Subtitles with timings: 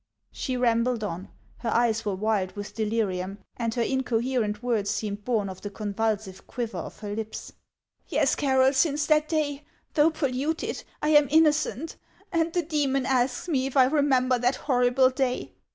[0.31, 1.27] She rambled on;
[1.57, 4.25] her eyes were wild with delirium, and 196 HANS()!•' ICELAND.
[4.25, 7.53] her incohereut words seemed bom of the convulsive quiver of her lips.
[8.07, 11.97] "Yes, Carroll, since that day, though polluted, I am innocent;
[12.31, 15.53] and the demon asks me if I remember that horrible day!